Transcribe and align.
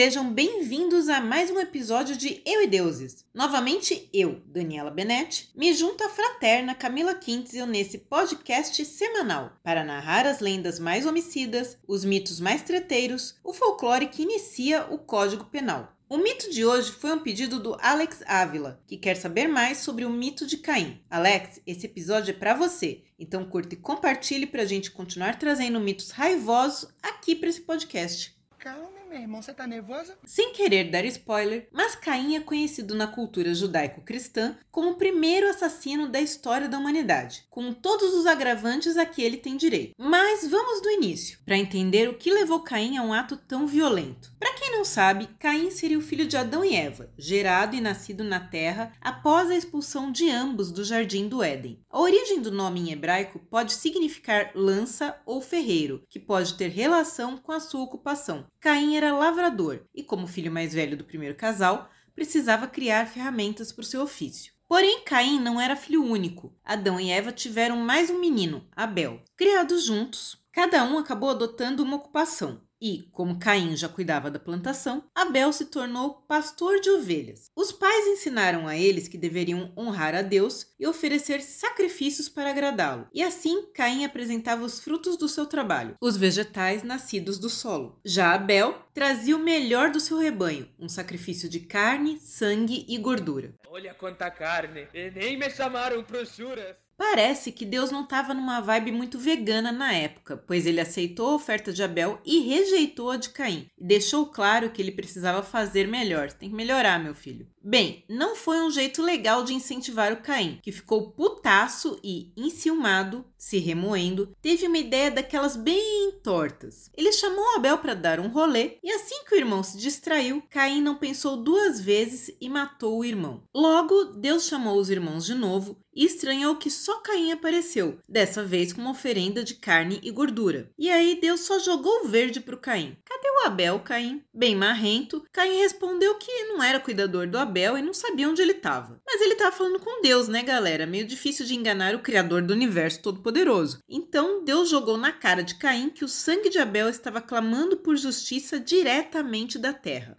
Sejam 0.00 0.32
bem-vindos 0.32 1.10
a 1.10 1.20
mais 1.20 1.50
um 1.50 1.60
episódio 1.60 2.16
de 2.16 2.40
Eu 2.46 2.62
e 2.62 2.66
Deuses. 2.66 3.22
Novamente 3.34 4.08
eu, 4.14 4.40
Daniela 4.46 4.90
Benetti, 4.90 5.50
me 5.54 5.74
junto 5.74 6.02
à 6.02 6.08
fraterna 6.08 6.74
Camila 6.74 7.14
Quintzel 7.14 7.66
nesse 7.66 7.98
podcast 7.98 8.82
semanal 8.86 9.52
para 9.62 9.84
narrar 9.84 10.24
as 10.24 10.40
lendas 10.40 10.78
mais 10.78 11.04
homicidas, 11.04 11.76
os 11.86 12.02
mitos 12.02 12.40
mais 12.40 12.62
treteiros, 12.62 13.38
o 13.44 13.52
folclore 13.52 14.08
que 14.08 14.22
inicia 14.22 14.86
o 14.88 14.96
Código 14.96 15.44
Penal. 15.44 15.94
O 16.08 16.16
mito 16.16 16.50
de 16.50 16.64
hoje 16.64 16.92
foi 16.92 17.12
um 17.12 17.20
pedido 17.20 17.60
do 17.60 17.76
Alex 17.78 18.22
Ávila, 18.26 18.82
que 18.86 18.96
quer 18.96 19.18
saber 19.18 19.48
mais 19.48 19.80
sobre 19.80 20.06
o 20.06 20.10
mito 20.10 20.46
de 20.46 20.56
Caim. 20.56 20.98
Alex, 21.10 21.60
esse 21.66 21.84
episódio 21.84 22.30
é 22.30 22.34
para 22.34 22.54
você, 22.54 23.02
então 23.18 23.44
curta 23.44 23.74
e 23.74 23.78
compartilhe 23.78 24.46
para 24.46 24.62
a 24.62 24.66
gente 24.66 24.90
continuar 24.90 25.38
trazendo 25.38 25.78
mitos 25.78 26.10
raivosos 26.10 26.88
aqui 27.02 27.36
para 27.36 27.50
esse 27.50 27.60
podcast. 27.60 28.34
Calma, 28.58 28.99
meu 29.10 29.20
irmão, 29.20 29.42
você 29.42 29.52
tá 29.52 29.66
nervosa? 29.66 30.16
Sem 30.24 30.52
querer 30.52 30.84
dar 30.84 31.04
spoiler, 31.04 31.68
mas 31.72 31.96
Caim 31.96 32.36
é 32.36 32.40
conhecido 32.40 32.94
na 32.94 33.08
cultura 33.08 33.52
judaico-cristã 33.52 34.56
como 34.70 34.90
o 34.90 34.94
primeiro 34.94 35.50
assassino 35.50 36.08
da 36.08 36.20
história 36.20 36.68
da 36.68 36.78
humanidade, 36.78 37.44
com 37.50 37.72
todos 37.72 38.14
os 38.14 38.24
agravantes 38.24 38.96
a 38.96 39.04
que 39.04 39.20
ele 39.20 39.36
tem 39.36 39.56
direito. 39.56 39.94
Mas 39.98 40.46
vamos 40.46 40.80
do 40.80 40.88
início, 40.88 41.40
para 41.44 41.58
entender 41.58 42.08
o 42.08 42.14
que 42.14 42.32
levou 42.32 42.60
Caim 42.60 42.98
a 42.98 43.02
um 43.02 43.12
ato 43.12 43.36
tão 43.36 43.66
violento. 43.66 44.32
Para 44.38 44.54
quem 44.54 44.70
não 44.70 44.84
sabe, 44.84 45.28
Caim 45.40 45.72
seria 45.72 45.98
o 45.98 46.02
filho 46.02 46.26
de 46.26 46.36
Adão 46.36 46.64
e 46.64 46.76
Eva, 46.76 47.10
gerado 47.18 47.74
e 47.74 47.80
nascido 47.80 48.22
na 48.22 48.38
terra 48.38 48.92
após 49.00 49.50
a 49.50 49.56
expulsão 49.56 50.12
de 50.12 50.30
ambos 50.30 50.70
do 50.70 50.84
jardim 50.84 51.26
do 51.26 51.42
Éden. 51.42 51.80
A 51.90 52.00
origem 52.00 52.40
do 52.40 52.52
nome 52.52 52.78
em 52.78 52.92
hebraico 52.92 53.40
pode 53.50 53.72
significar 53.72 54.52
lança 54.54 55.20
ou 55.26 55.40
ferreiro, 55.40 56.04
que 56.08 56.20
pode 56.20 56.54
ter 56.54 56.68
relação 56.68 57.36
com 57.36 57.50
a 57.50 57.58
sua 57.58 57.82
ocupação. 57.82 58.46
Caim 58.60 58.99
era 59.00 59.16
lavrador 59.16 59.80
e, 59.94 60.02
como 60.02 60.26
filho 60.26 60.52
mais 60.52 60.74
velho 60.74 60.96
do 60.96 61.04
primeiro 61.04 61.34
casal, 61.34 61.90
precisava 62.14 62.66
criar 62.66 63.06
ferramentas 63.06 63.72
para 63.72 63.82
o 63.82 63.84
seu 63.84 64.02
ofício. 64.02 64.52
Porém, 64.68 65.02
Caim 65.04 65.40
não 65.40 65.60
era 65.60 65.74
filho 65.74 66.04
único. 66.04 66.54
Adão 66.64 67.00
e 67.00 67.10
Eva 67.10 67.32
tiveram 67.32 67.76
mais 67.76 68.10
um 68.10 68.20
menino, 68.20 68.68
Abel. 68.76 69.20
Criados 69.36 69.84
juntos, 69.84 70.38
cada 70.52 70.84
um 70.84 70.98
acabou 70.98 71.30
adotando 71.30 71.82
uma 71.82 71.96
ocupação. 71.96 72.60
E, 72.80 73.08
como 73.12 73.38
Caim 73.38 73.76
já 73.76 73.88
cuidava 73.88 74.30
da 74.30 74.38
plantação, 74.38 75.04
Abel 75.14 75.52
se 75.52 75.66
tornou 75.66 76.24
pastor 76.26 76.80
de 76.80 76.90
ovelhas. 76.90 77.50
Os 77.54 77.70
pais 77.70 78.06
ensinaram 78.06 78.66
a 78.66 78.76
eles 78.76 79.06
que 79.06 79.18
deveriam 79.18 79.72
honrar 79.76 80.14
a 80.14 80.22
Deus 80.22 80.66
e 80.78 80.86
oferecer 80.86 81.42
sacrifícios 81.42 82.28
para 82.28 82.50
agradá-lo. 82.50 83.06
E 83.12 83.22
assim, 83.22 83.66
Caim 83.74 84.04
apresentava 84.04 84.64
os 84.64 84.80
frutos 84.80 85.16
do 85.16 85.28
seu 85.28 85.46
trabalho, 85.46 85.96
os 86.00 86.16
vegetais 86.16 86.82
nascidos 86.82 87.38
do 87.38 87.50
solo. 87.50 88.00
Já 88.04 88.34
Abel 88.34 88.74
trazia 88.94 89.36
o 89.36 89.42
melhor 89.42 89.90
do 89.90 90.00
seu 90.00 90.18
rebanho, 90.18 90.68
um 90.78 90.88
sacrifício 90.88 91.48
de 91.48 91.60
carne, 91.60 92.18
sangue 92.20 92.86
e 92.88 92.96
gordura. 92.98 93.54
Olha 93.68 93.94
quanta 93.94 94.30
carne! 94.30 94.88
E 94.92 95.10
nem 95.10 95.38
me 95.38 95.50
chamaram 95.50 96.02
brochuras! 96.02 96.89
Parece 97.00 97.50
que 97.50 97.64
Deus 97.64 97.90
não 97.90 98.02
estava 98.02 98.34
numa 98.34 98.60
vibe 98.60 98.92
muito 98.92 99.18
vegana 99.18 99.72
na 99.72 99.90
época, 99.90 100.36
pois 100.36 100.66
ele 100.66 100.82
aceitou 100.82 101.30
a 101.30 101.34
oferta 101.34 101.72
de 101.72 101.82
Abel 101.82 102.20
e 102.26 102.40
rejeitou 102.40 103.10
a 103.10 103.16
de 103.16 103.30
Caim, 103.30 103.70
e 103.78 103.82
deixou 103.82 104.26
claro 104.26 104.68
que 104.68 104.82
ele 104.82 104.92
precisava 104.92 105.42
fazer 105.42 105.88
melhor. 105.88 106.30
Tem 106.30 106.50
que 106.50 106.54
melhorar, 106.54 107.02
meu 107.02 107.14
filho. 107.14 107.48
Bem, 107.62 108.04
não 108.08 108.34
foi 108.34 108.62
um 108.62 108.70
jeito 108.70 109.02
legal 109.02 109.44
de 109.44 109.52
incentivar 109.52 110.12
o 110.12 110.22
Caim, 110.22 110.58
que 110.62 110.72
ficou 110.72 111.10
putaço 111.10 112.00
e, 112.02 112.32
enciumado, 112.34 113.22
se 113.36 113.58
remoendo, 113.58 114.34
teve 114.40 114.66
uma 114.66 114.78
ideia 114.78 115.10
daquelas 115.10 115.56
bem 115.56 116.12
tortas. 116.22 116.90
Ele 116.96 117.12
chamou 117.12 117.56
Abel 117.56 117.76
para 117.76 117.94
dar 117.94 118.18
um 118.18 118.28
rolê 118.28 118.78
e 118.82 118.90
assim 118.90 119.24
que 119.26 119.34
o 119.34 119.38
irmão 119.38 119.62
se 119.62 119.76
distraiu, 119.76 120.42
Caim 120.48 120.80
não 120.80 120.94
pensou 120.94 121.36
duas 121.36 121.80
vezes 121.80 122.34
e 122.40 122.48
matou 122.48 122.98
o 122.98 123.04
irmão. 123.04 123.42
Logo, 123.54 124.04
Deus 124.04 124.46
chamou 124.46 124.78
os 124.78 124.88
irmãos 124.88 125.26
de 125.26 125.34
novo 125.34 125.78
e 125.94 126.06
estranhou 126.06 126.56
que 126.56 126.70
só 126.70 127.00
Caim 127.00 127.32
apareceu, 127.32 127.98
dessa 128.08 128.42
vez 128.42 128.72
com 128.72 128.80
uma 128.80 128.92
oferenda 128.92 129.42
de 129.42 129.54
carne 129.54 130.00
e 130.02 130.10
gordura. 130.10 130.70
E 130.78 130.88
aí 130.90 131.18
Deus 131.20 131.40
só 131.40 131.58
jogou 131.58 132.06
verde 132.06 132.40
pro 132.40 132.56
Caim. 132.56 132.96
Cadê 133.04 133.28
o 133.28 133.46
Abel, 133.46 133.80
Caim? 133.80 134.22
Bem 134.32 134.54
marrento, 134.54 135.24
Caim 135.32 135.58
respondeu 135.58 136.14
que 136.16 136.44
não 136.44 136.62
era 136.62 136.80
cuidador 136.80 137.26
do 137.26 137.36
Abel 137.36 137.49
e 137.58 137.82
não 137.82 137.92
sabia 137.92 138.28
onde 138.28 138.40
ele 138.40 138.52
estava. 138.52 139.00
Mas 139.06 139.20
ele 139.20 139.32
estava 139.32 139.54
falando 139.54 139.80
com 139.80 140.02
Deus, 140.02 140.28
né, 140.28 140.42
galera? 140.42 140.86
Meio 140.86 141.06
difícil 141.06 141.44
de 141.44 141.54
enganar 141.54 141.94
o 141.94 142.02
criador 142.02 142.42
do 142.42 142.52
universo 142.52 143.02
todo-poderoso. 143.02 143.80
Então 143.88 144.44
Deus 144.44 144.70
jogou 144.70 144.96
na 144.96 145.12
cara 145.12 145.42
de 145.42 145.56
Caim 145.56 145.90
que 145.90 146.04
o 146.04 146.08
sangue 146.08 146.48
de 146.48 146.58
Abel 146.58 146.88
estava 146.88 147.20
clamando 147.20 147.76
por 147.76 147.96
justiça 147.96 148.60
diretamente 148.60 149.58
da 149.58 149.72
terra. 149.72 150.16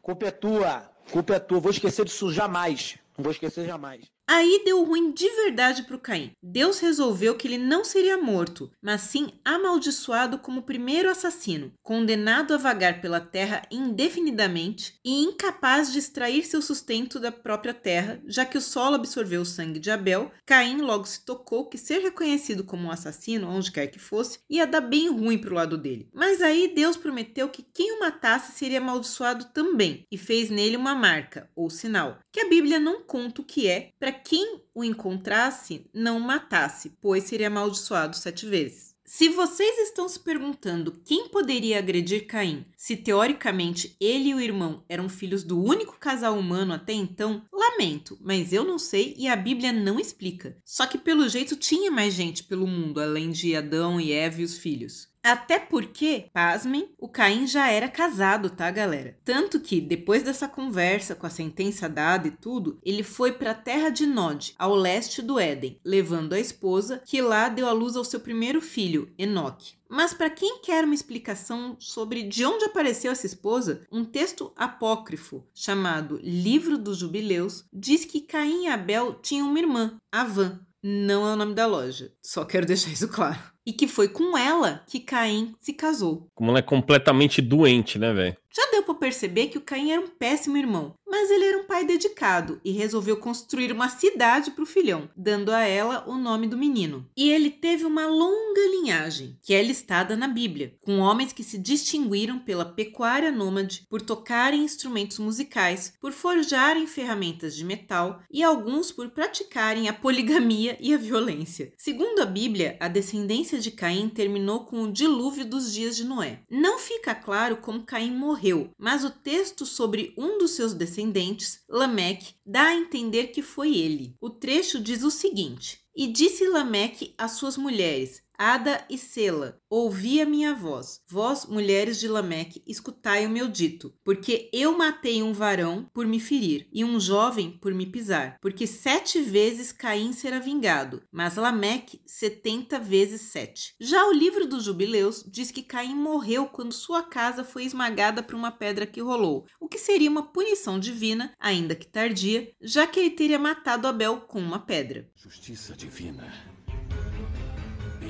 Culpa 0.00 0.26
é 0.26 0.30
tua, 0.30 0.90
culpa 1.10 1.34
é 1.34 1.38
tua, 1.38 1.60
vou 1.60 1.70
esquecer 1.70 2.04
disso 2.04 2.32
jamais, 2.32 2.98
não 3.16 3.22
vou 3.22 3.32
esquecer 3.32 3.66
jamais. 3.66 4.06
Aí 4.34 4.62
deu 4.64 4.82
ruim 4.82 5.12
de 5.12 5.28
verdade 5.28 5.82
para 5.82 5.94
o 5.94 5.98
Caim. 5.98 6.32
Deus 6.42 6.78
resolveu 6.78 7.36
que 7.36 7.46
ele 7.46 7.58
não 7.58 7.84
seria 7.84 8.16
morto, 8.16 8.72
mas 8.80 9.02
sim 9.02 9.28
amaldiçoado 9.44 10.38
como 10.38 10.62
primeiro 10.62 11.10
assassino, 11.10 11.70
condenado 11.82 12.54
a 12.54 12.56
vagar 12.56 13.02
pela 13.02 13.20
terra 13.20 13.60
indefinidamente 13.70 14.94
e 15.04 15.22
incapaz 15.22 15.92
de 15.92 15.98
extrair 15.98 16.46
seu 16.46 16.62
sustento 16.62 17.20
da 17.20 17.30
própria 17.30 17.74
terra, 17.74 18.22
já 18.26 18.46
que 18.46 18.56
o 18.56 18.60
solo 18.62 18.94
absorveu 18.94 19.42
o 19.42 19.44
sangue 19.44 19.78
de 19.78 19.90
Abel. 19.90 20.32
Caim 20.46 20.78
logo 20.78 21.04
se 21.04 21.22
tocou 21.26 21.68
que 21.68 21.76
ser 21.76 22.00
reconhecido 22.00 22.64
como 22.64 22.84
um 22.84 22.90
assassino, 22.90 23.50
onde 23.50 23.70
quer 23.70 23.88
que 23.88 23.98
fosse, 23.98 24.38
ia 24.48 24.66
dar 24.66 24.80
bem 24.80 25.10
ruim 25.10 25.36
para 25.36 25.50
o 25.50 25.56
lado 25.56 25.76
dele. 25.76 26.08
Mas 26.10 26.40
aí 26.40 26.72
Deus 26.74 26.96
prometeu 26.96 27.50
que 27.50 27.62
quem 27.62 27.98
o 27.98 28.00
matasse 28.00 28.52
seria 28.52 28.78
amaldiçoado 28.78 29.52
também 29.52 30.06
e 30.10 30.16
fez 30.16 30.48
nele 30.48 30.78
uma 30.78 30.94
marca 30.94 31.50
ou 31.54 31.68
sinal, 31.68 32.18
que 32.32 32.40
a 32.40 32.48
Bíblia 32.48 32.80
não 32.80 33.02
conta 33.02 33.42
o 33.42 33.44
que 33.44 33.68
é 33.68 33.90
para 34.00 34.21
quem 34.24 34.62
o 34.74 34.84
encontrasse 34.84 35.86
não 35.92 36.20
matasse, 36.20 36.92
pois 37.00 37.24
seria 37.24 37.48
amaldiçoado 37.48 38.16
sete 38.16 38.46
vezes. 38.46 38.92
Se 39.04 39.28
vocês 39.28 39.78
estão 39.80 40.08
se 40.08 40.18
perguntando 40.18 40.92
quem 41.04 41.28
poderia 41.28 41.78
agredir 41.78 42.26
Caim, 42.26 42.64
se 42.76 42.96
teoricamente 42.96 43.94
ele 44.00 44.30
e 44.30 44.34
o 44.34 44.40
irmão 44.40 44.84
eram 44.88 45.06
filhos 45.06 45.44
do 45.44 45.62
único 45.62 45.98
casal 45.98 46.38
humano 46.38 46.72
até 46.72 46.94
então, 46.94 47.42
lamento, 47.52 48.16
mas 48.22 48.54
eu 48.54 48.64
não 48.64 48.78
sei 48.78 49.14
e 49.18 49.28
a 49.28 49.36
Bíblia 49.36 49.70
não 49.70 50.00
explica. 50.00 50.56
Só 50.64 50.86
que 50.86 50.96
pelo 50.96 51.28
jeito 51.28 51.56
tinha 51.56 51.90
mais 51.90 52.14
gente 52.14 52.44
pelo 52.44 52.66
mundo 52.66 53.02
além 53.02 53.30
de 53.30 53.54
Adão 53.54 54.00
e 54.00 54.12
Eva 54.12 54.40
e 54.40 54.44
os 54.44 54.56
filhos. 54.56 55.11
Até 55.24 55.60
porque, 55.60 56.26
pasmem, 56.32 56.92
o 56.98 57.08
Caim 57.08 57.46
já 57.46 57.70
era 57.70 57.88
casado, 57.88 58.50
tá, 58.50 58.68
galera? 58.72 59.16
Tanto 59.24 59.60
que, 59.60 59.80
depois 59.80 60.24
dessa 60.24 60.48
conversa 60.48 61.14
com 61.14 61.24
a 61.24 61.30
sentença 61.30 61.88
dada 61.88 62.26
e 62.26 62.32
tudo, 62.32 62.80
ele 62.82 63.04
foi 63.04 63.30
para 63.30 63.52
a 63.52 63.54
terra 63.54 63.88
de 63.88 64.04
Nod, 64.04 64.52
ao 64.58 64.74
leste 64.74 65.22
do 65.22 65.38
Éden, 65.38 65.78
levando 65.84 66.32
a 66.32 66.40
esposa, 66.40 67.00
que 67.06 67.22
lá 67.22 67.48
deu 67.48 67.68
à 67.68 67.72
luz 67.72 67.94
ao 67.94 68.04
seu 68.04 68.18
primeiro 68.18 68.60
filho, 68.60 69.12
Enoque. 69.16 69.74
Mas 69.88 70.12
para 70.12 70.30
quem 70.30 70.60
quer 70.60 70.84
uma 70.84 70.94
explicação 70.94 71.76
sobre 71.78 72.24
de 72.24 72.44
onde 72.44 72.64
apareceu 72.64 73.12
essa 73.12 73.26
esposa, 73.26 73.86
um 73.92 74.04
texto 74.04 74.52
apócrifo 74.56 75.46
chamado 75.54 76.18
Livro 76.20 76.76
dos 76.76 76.98
Jubileus 76.98 77.64
diz 77.72 78.04
que 78.04 78.22
Caim 78.22 78.64
e 78.64 78.68
Abel 78.68 79.14
tinham 79.22 79.48
uma 79.48 79.58
irmã, 79.58 79.96
Avã. 80.10 80.58
Não 80.82 81.28
é 81.28 81.34
o 81.34 81.36
nome 81.36 81.54
da 81.54 81.64
loja, 81.64 82.12
só 82.20 82.44
quero 82.44 82.66
deixar 82.66 82.90
isso 82.90 83.06
claro 83.06 83.52
e 83.66 83.72
que 83.72 83.86
foi 83.86 84.08
com 84.08 84.36
ela 84.36 84.82
que 84.86 85.00
Caim 85.00 85.54
se 85.60 85.72
casou. 85.72 86.28
Como 86.34 86.50
ela 86.50 86.58
é 86.58 86.62
completamente 86.62 87.40
doente, 87.40 87.98
né, 87.98 88.12
velho? 88.12 88.36
Já 88.54 88.70
deu 88.70 88.82
para 88.82 88.94
perceber 88.94 89.46
que 89.46 89.56
o 89.56 89.62
Caim 89.62 89.92
era 89.92 90.00
um 90.00 90.08
péssimo 90.08 90.58
irmão, 90.58 90.94
mas 91.08 91.30
ele 91.30 91.44
era 91.44 91.58
um 91.58 91.64
pai 91.64 91.86
dedicado 91.86 92.60
e 92.62 92.70
resolveu 92.70 93.16
construir 93.16 93.72
uma 93.72 93.88
cidade 93.88 94.50
para 94.50 94.62
o 94.62 94.66
filhão, 94.66 95.08
dando 95.16 95.50
a 95.50 95.60
ela 95.60 96.04
o 96.06 96.16
nome 96.16 96.46
do 96.46 96.56
menino. 96.56 97.08
E 97.16 97.30
ele 97.30 97.50
teve 97.50 97.86
uma 97.86 98.06
longa 98.06 98.60
linhagem, 98.70 99.38
que 99.42 99.54
é 99.54 99.62
listada 99.62 100.16
na 100.16 100.28
Bíblia, 100.28 100.74
com 100.82 100.98
homens 100.98 101.32
que 101.32 101.42
se 101.42 101.56
distinguiram 101.56 102.38
pela 102.38 102.64
pecuária 102.64 103.32
nômade, 103.32 103.86
por 103.88 104.02
tocarem 104.02 104.64
instrumentos 104.64 105.18
musicais, 105.18 105.94
por 106.00 106.12
forjarem 106.12 106.86
ferramentas 106.86 107.54
de 107.54 107.64
metal 107.64 108.20
e 108.30 108.42
alguns 108.42 108.92
por 108.92 109.08
praticarem 109.10 109.88
a 109.88 109.94
poligamia 109.94 110.76
e 110.78 110.92
a 110.92 110.98
violência. 110.98 111.72
Segundo 111.78 112.20
a 112.20 112.26
Bíblia, 112.26 112.76
a 112.80 112.88
descendência 112.88 113.51
de 113.58 113.70
Caim 113.70 114.08
terminou 114.08 114.64
com 114.64 114.82
o 114.82 114.92
dilúvio 114.92 115.44
dos 115.44 115.72
dias 115.72 115.96
de 115.96 116.04
Noé. 116.04 116.40
Não 116.50 116.78
fica 116.78 117.14
claro 117.14 117.56
como 117.56 117.84
Caim 117.84 118.14
morreu 118.14 118.42
morreu, 118.42 118.70
mas 118.78 119.04
o 119.04 119.10
texto 119.10 119.64
sobre 119.64 120.12
um 120.16 120.38
dos 120.38 120.52
seus 120.52 120.74
descendentes, 120.74 121.60
Lameque, 121.68 122.34
dá 122.44 122.68
a 122.68 122.74
entender 122.74 123.28
que 123.28 123.42
foi 123.42 123.76
ele. 123.76 124.16
O 124.20 124.28
trecho 124.28 124.80
diz 124.80 125.02
o 125.02 125.10
seguinte: 125.10 125.80
E 125.94 126.06
disse 126.06 126.48
Lameque 126.48 127.14
às 127.16 127.32
suas 127.32 127.56
mulheres: 127.56 128.22
Ada 128.44 128.84
e 128.90 128.98
Sela, 128.98 129.60
ouvi 129.70 130.20
a 130.20 130.26
minha 130.26 130.52
voz. 130.52 131.00
Vós, 131.08 131.46
mulheres 131.46 132.00
de 132.00 132.08
Lameque, 132.08 132.60
escutai 132.66 133.24
o 133.24 133.30
meu 133.30 133.46
dito. 133.46 133.94
Porque 134.02 134.50
eu 134.52 134.76
matei 134.76 135.22
um 135.22 135.32
varão 135.32 135.88
por 135.94 136.08
me 136.08 136.18
ferir, 136.18 136.66
e 136.72 136.84
um 136.84 136.98
jovem 136.98 137.52
por 137.52 137.72
me 137.72 137.86
pisar. 137.86 138.36
Porque 138.42 138.66
sete 138.66 139.22
vezes 139.22 139.70
Caim 139.70 140.12
será 140.12 140.40
vingado, 140.40 141.04
mas 141.12 141.36
Lameque 141.36 142.02
setenta 142.04 142.80
vezes 142.80 143.20
sete. 143.30 143.76
Já 143.78 144.08
o 144.08 144.12
livro 144.12 144.44
dos 144.44 144.64
jubileus 144.64 145.22
diz 145.24 145.52
que 145.52 145.62
Caim 145.62 145.94
morreu 145.94 146.46
quando 146.46 146.72
sua 146.72 147.04
casa 147.04 147.44
foi 147.44 147.62
esmagada 147.62 148.24
por 148.24 148.34
uma 148.34 148.50
pedra 148.50 148.86
que 148.86 149.00
rolou, 149.00 149.46
o 149.60 149.68
que 149.68 149.78
seria 149.78 150.10
uma 150.10 150.32
punição 150.32 150.80
divina, 150.80 151.32
ainda 151.38 151.76
que 151.76 151.86
tardia, 151.86 152.50
já 152.60 152.88
que 152.88 152.98
ele 152.98 153.10
teria 153.10 153.38
matado 153.38 153.86
Abel 153.86 154.22
com 154.22 154.40
uma 154.40 154.58
pedra. 154.58 155.08
Justiça 155.14 155.76
divina 155.76 156.50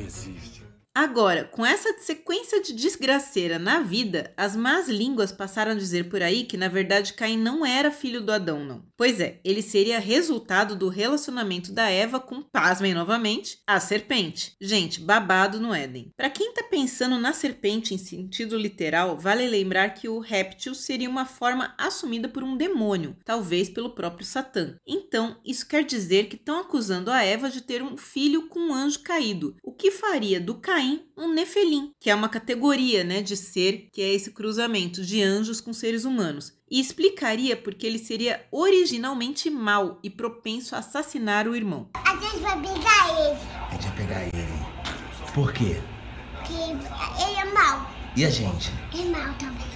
existe. 0.01 0.62
Agora, 0.95 1.45
com 1.45 1.65
essa 1.65 1.95
sequência 2.01 2.61
de 2.61 2.75
desgraceira 2.75 3.59
na 3.59 3.81
vida, 3.81 4.31
as 4.37 4.55
más 4.55 4.91
línguas 4.91 5.33
passaram 5.33 5.73
a 5.73 5.75
dizer 5.75 6.11
por 6.11 6.23
aí 6.23 6.45
que 6.45 6.59
na 6.59 6.69
verdade 6.69 7.15
Caim 7.15 7.39
não 7.39 7.65
era 7.65 7.91
filho 7.91 8.21
do 8.21 8.31
Adão, 8.31 8.63
não. 8.63 8.85
Pois 8.95 9.19
é, 9.19 9.41
ele 9.43 9.63
seria 9.63 9.99
resultado 9.99 10.77
do 10.77 10.89
relacionamento 10.89 11.73
da 11.73 11.89
Eva 11.89 12.21
com, 12.21 12.43
pasmem 12.43 12.93
novamente, 12.93 13.59
a 13.67 13.81
serpente. 13.81 14.55
Gente, 14.61 15.01
babado 15.01 15.59
no 15.59 15.75
Éden. 15.75 16.13
Para 16.15 16.29
quem 16.29 16.53
tá 16.53 16.63
pensando 16.63 17.19
na 17.19 17.33
serpente 17.33 17.95
em 17.95 17.99
sentido 17.99 18.59
literal, 18.59 19.19
vale 19.19 19.49
lembrar 19.49 19.95
que 19.95 20.11
o 20.11 20.19
réptil 20.19 20.75
seria 20.75 21.09
uma 21.09 21.25
forma 21.25 21.75
assumida 21.79 22.29
por 22.29 22.45
um 22.45 22.55
demônio, 22.55 23.17
talvez 23.25 23.71
pelo 23.71 23.95
próprio 23.95 24.27
Satã. 24.27 24.77
Então, 24.87 25.41
isso 25.43 25.67
quer 25.67 25.85
dizer 25.85 26.27
que 26.27 26.37
estão 26.37 26.61
acusando 26.61 27.11
a 27.11 27.25
Eva 27.25 27.49
de 27.49 27.63
ter 27.63 27.83
um 27.83 27.97
filho 27.97 28.47
com 28.49 28.61
um 28.61 28.75
anjo 28.75 29.01
caído, 29.01 29.57
o 29.65 29.73
que 29.73 29.91
faria 29.91 30.39
do 30.39 30.57
Caim 30.57 30.82
Caim 30.83 31.05
um 31.17 31.33
Nefelim, 31.33 31.93
que 32.01 32.11
é 32.11 32.15
uma 32.15 32.29
categoria 32.29 33.05
né, 33.05 33.23
de 33.23 33.37
ser 33.37 33.89
que 33.93 34.03
é 34.03 34.13
esse 34.13 34.33
cruzamento 34.33 35.05
de 35.05 35.23
anjos 35.23 35.61
com 35.61 35.73
seres 35.73 36.05
humanos. 36.05 36.53
E 36.69 36.81
explicaria 36.81 37.57
porque 37.57 37.87
ele 37.87 37.99
seria 37.99 38.45
originalmente 38.51 39.49
mau 39.49 40.01
e 40.03 40.11
propenso 40.11 40.75
a 40.75 40.79
assassinar 40.79 41.47
o 41.47 41.55
irmão. 41.55 41.89
A 41.95 42.17
gente 42.17 42.41
vai 42.41 42.61
pegar 42.61 43.21
ele. 43.21 43.39
A 43.69 43.73
gente 43.75 43.87
vai 43.87 43.97
pegar 43.97 44.23
ele. 44.25 45.33
Por 45.33 45.53
quê? 45.53 45.81
Porque 46.39 46.53
ele 46.53 47.39
é 47.39 47.45
mau. 47.53 47.89
E 48.17 48.25
a 48.25 48.31
gente? 48.31 48.71
É 48.93 49.05
mau 49.05 49.33
também. 49.39 49.73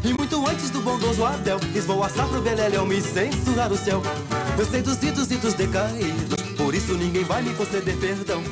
E 0.04 0.14
muito 0.14 0.46
antes 0.46 0.70
do 0.70 0.80
bondoso 0.80 1.24
Abel, 1.24 1.58
esvoaçar 1.74 2.28
pro 2.28 2.40
Beleléu 2.40 2.86
me 2.86 3.00
censurar 3.00 3.72
o 3.72 3.76
céu. 3.76 4.02
Eu 4.60 4.66
sei 4.66 4.82
dos 4.82 4.98
ritos 4.98 5.30
e 5.30 5.36
dos 5.38 5.54
decaídos, 5.54 6.42
por 6.58 6.74
isso 6.74 6.92
ninguém 6.92 7.24
vai 7.24 7.40
me 7.40 7.54
conceder 7.54 7.96
perdão. 7.96 8.42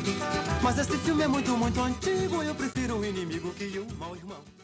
Mas 0.63 0.79
esse 0.79 0.97
filme 0.97 1.23
é 1.23 1.29
muito, 1.29 1.51
muito 1.51 1.79
antigo, 1.83 2.43
eu 2.43 2.55
prefiro 2.55 2.97
o 2.97 3.05
inimigo 3.05 3.51
que 3.51 3.79
o 3.79 3.87
mau 3.99 4.17
irmão. 4.17 4.58